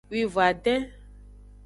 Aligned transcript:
Wivon-aden. 0.09 0.83